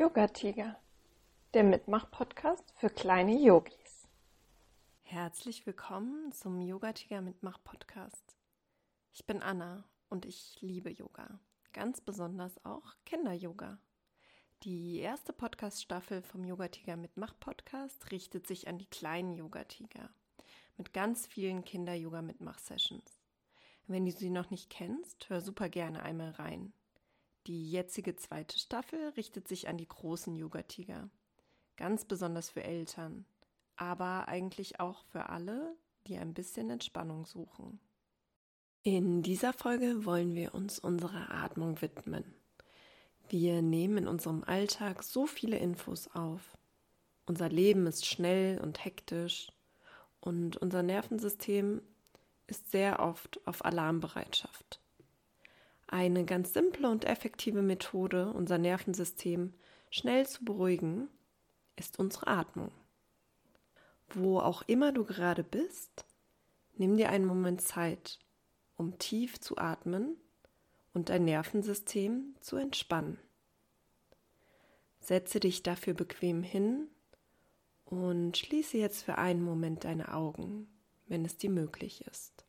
[0.00, 0.80] Yoga Tiger,
[1.54, 4.06] der Mitmach-Podcast für kleine Yogis.
[5.02, 8.36] Herzlich willkommen zum Yoga Tiger Mitmach-Podcast.
[9.10, 11.40] Ich bin Anna und ich liebe Yoga,
[11.72, 13.80] ganz besonders auch Kinder-Yoga.
[14.62, 20.10] Die erste Podcast-Staffel vom Yoga Tiger Mitmach-Podcast richtet sich an die kleinen Yoga Tiger
[20.76, 23.18] mit ganz vielen Kinder-Yoga-Mitmach-Sessions.
[23.88, 26.72] Wenn du sie noch nicht kennst, hör super gerne einmal rein.
[27.48, 31.08] Die jetzige zweite Staffel richtet sich an die großen Yoga-Tiger.
[31.76, 33.24] Ganz besonders für Eltern,
[33.76, 35.74] aber eigentlich auch für alle,
[36.06, 37.80] die ein bisschen Entspannung suchen.
[38.82, 42.34] In dieser Folge wollen wir uns unserer Atmung widmen.
[43.30, 46.58] Wir nehmen in unserem Alltag so viele Infos auf.
[47.24, 49.50] Unser Leben ist schnell und hektisch
[50.20, 51.80] und unser Nervensystem
[52.46, 54.82] ist sehr oft auf Alarmbereitschaft.
[55.90, 59.54] Eine ganz simple und effektive Methode, unser Nervensystem
[59.90, 61.08] schnell zu beruhigen,
[61.76, 62.70] ist unsere Atmung.
[64.10, 66.04] Wo auch immer du gerade bist,
[66.76, 68.18] nimm dir einen Moment Zeit,
[68.76, 70.16] um tief zu atmen
[70.92, 73.18] und dein Nervensystem zu entspannen.
[75.00, 76.88] Setze dich dafür bequem hin
[77.86, 80.68] und schließe jetzt für einen Moment deine Augen,
[81.06, 82.44] wenn es dir möglich ist.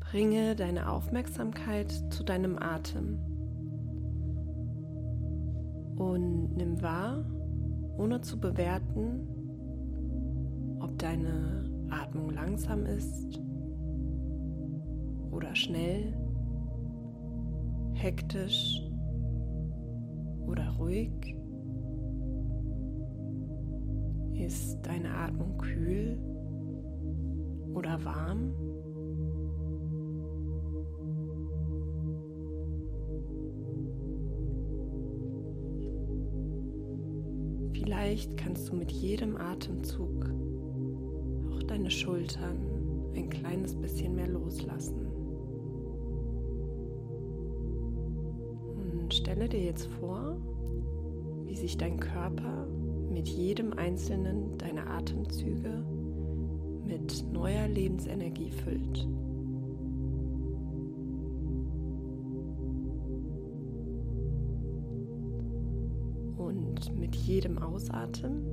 [0.00, 3.18] Bringe deine Aufmerksamkeit zu deinem Atem
[5.96, 7.24] und nimm wahr,
[7.96, 9.28] ohne zu bewerten,
[10.80, 13.40] ob deine Atmung langsam ist
[15.30, 16.14] oder schnell,
[17.94, 18.82] hektisch
[20.46, 21.36] oder ruhig.
[24.34, 26.18] Ist deine Atmung kühl
[27.74, 28.52] oder warm?
[37.86, 40.34] Vielleicht kannst du mit jedem Atemzug
[41.52, 42.58] auch deine Schultern
[43.14, 45.06] ein kleines bisschen mehr loslassen.
[48.74, 50.36] Und stelle dir jetzt vor,
[51.44, 52.66] wie sich dein Körper
[53.08, 55.84] mit jedem einzelnen deiner Atemzüge
[56.84, 59.06] mit neuer Lebensenergie füllt.
[66.98, 68.44] Mit jedem Ausatmen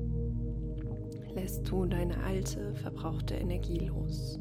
[1.34, 4.40] lässt du deine alte, verbrauchte Energie los.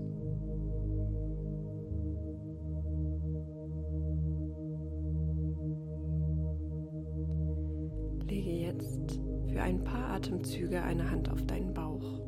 [8.29, 12.21] Lege jetzt für ein paar Atemzüge eine Hand auf deinen Bauch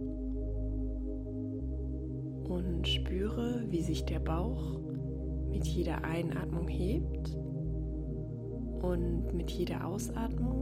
[2.48, 4.80] und spüre, wie sich der Bauch
[5.50, 7.36] mit jeder Einatmung hebt
[8.82, 10.53] und mit jeder Ausatmung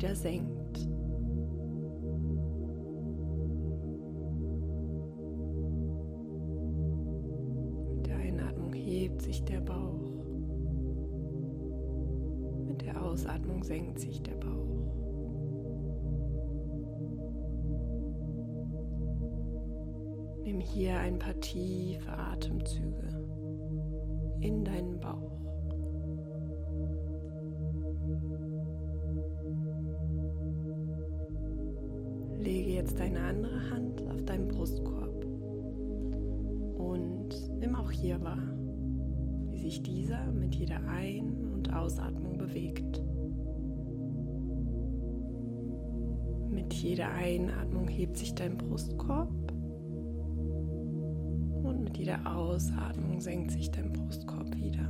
[0.00, 0.88] wieder senkt.
[7.96, 10.24] Mit der Einatmung hebt sich der Bauch.
[12.66, 14.48] Mit der Ausatmung senkt sich der Bauch.
[20.44, 23.22] Nimm hier ein paar tiefe Atemzüge
[24.40, 25.49] in deinen Bauch.
[32.48, 35.24] Jetzt deine andere Hand auf deinen Brustkorb
[36.76, 37.28] und
[37.58, 38.42] nimm auch hier wahr,
[39.50, 43.02] wie sich dieser mit jeder Ein- und Ausatmung bewegt.
[46.50, 49.30] Mit jeder Einatmung hebt sich dein Brustkorb
[51.62, 54.88] und mit jeder Ausatmung senkt sich dein Brustkorb wieder.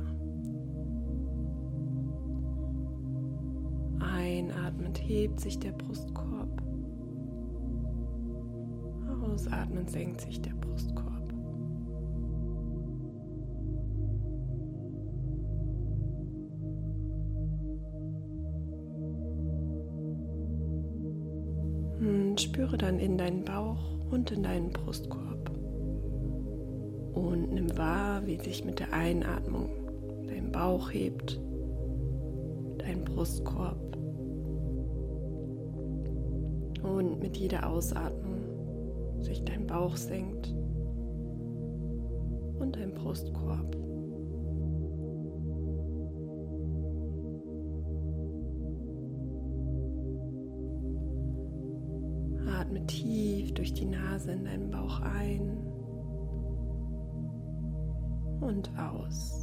[3.99, 6.70] Einatmend hebt sich der Brustkorb.
[9.41, 11.33] Ausatmen senkt sich der Brustkorb.
[21.99, 25.49] Und spüre dann in deinen Bauch und in deinen Brustkorb.
[27.13, 29.69] Und nimm wahr, wie sich mit der Einatmung
[30.27, 31.41] dein Bauch hebt,
[32.77, 33.97] dein Brustkorb.
[36.83, 38.50] Und mit jeder Ausatmung
[39.23, 40.53] sich dein Bauch senkt
[42.59, 43.75] und dein Brustkorb.
[52.47, 55.57] Atme tief durch die Nase in deinen Bauch ein
[58.41, 59.41] und aus.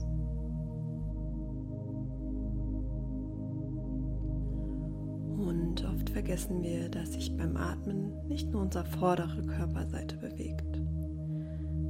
[6.18, 10.82] Vergessen wir, dass sich beim Atmen nicht nur unsere vordere Körperseite bewegt,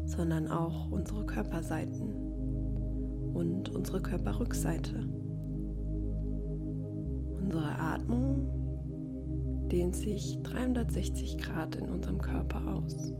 [0.05, 2.13] sondern auch unsere Körperseiten
[3.33, 5.09] und unsere Körperrückseite.
[7.41, 8.51] Unsere Atmung
[9.73, 13.15] dehnt sich 360 Grad in unserem Körper aus.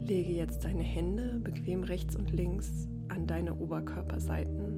[0.00, 4.71] Lege jetzt deine Hände bequem rechts und links an deine Oberkörperseiten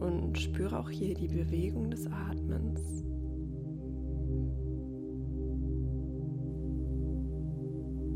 [0.00, 3.04] und spüre auch hier die Bewegung des Atmens.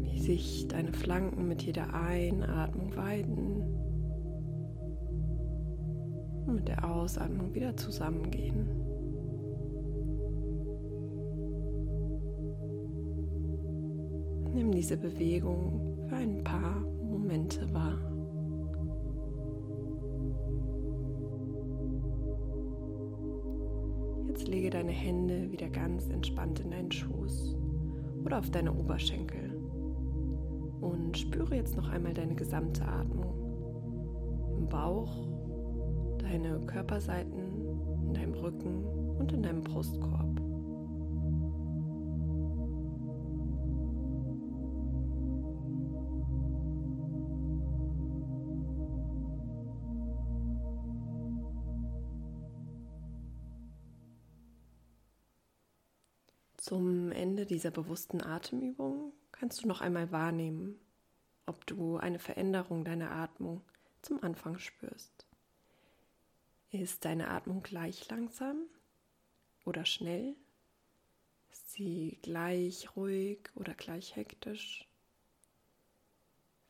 [0.03, 3.63] Wie sich deine Flanken mit jeder Einatmung weiten
[6.47, 8.67] und mit der Ausatmung wieder zusammengehen.
[14.53, 18.10] Nimm diese Bewegung für ein paar Momente wahr.
[25.01, 27.57] Hände wieder ganz entspannt in deinen Schoß
[28.23, 29.51] oder auf deine Oberschenkel
[30.81, 33.35] und spüre jetzt noch einmal deine gesamte Atmung
[34.59, 35.27] im Bauch,
[36.19, 38.85] deine Körperseiten, in deinem Rücken
[39.19, 40.30] und in deinem Brustkorb.
[56.61, 60.79] Zum Ende dieser bewussten Atemübung kannst du noch einmal wahrnehmen,
[61.47, 63.63] ob du eine Veränderung deiner Atmung
[64.03, 65.27] zum Anfang spürst.
[66.71, 68.67] Ist deine Atmung gleich langsam
[69.65, 70.37] oder schnell?
[71.51, 74.87] Ist sie gleich ruhig oder gleich hektisch?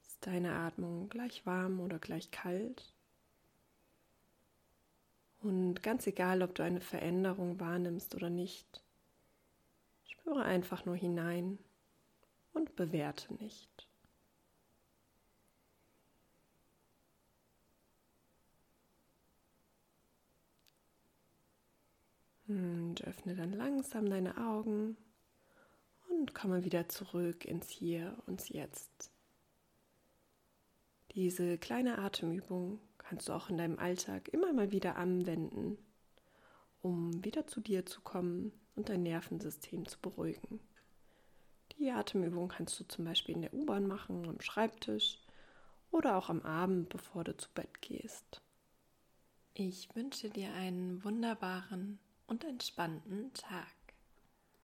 [0.06, 2.94] Ist deine Atmung gleich warm oder gleich kalt?
[5.42, 8.84] Und ganz egal, ob du eine Veränderung wahrnimmst oder nicht,
[10.20, 11.58] Spüre einfach nur hinein
[12.52, 13.88] und bewerte nicht.
[22.46, 24.96] Und öffne dann langsam deine Augen
[26.08, 29.12] und komme wieder zurück ins Hier und Jetzt.
[31.12, 35.78] Diese kleine Atemübung kannst du auch in deinem Alltag immer mal wieder anwenden,
[36.82, 40.58] um wieder zu dir zu kommen und dein Nervensystem zu beruhigen.
[41.78, 45.18] Die Atemübung kannst du zum Beispiel in der U-Bahn machen, am Schreibtisch
[45.90, 48.40] oder auch am Abend, bevor du zu Bett gehst.
[49.52, 53.66] Ich wünsche dir einen wunderbaren und entspannten Tag.